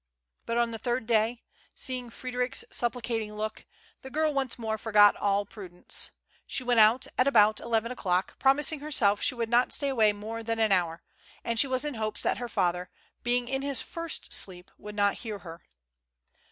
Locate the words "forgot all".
4.79-5.45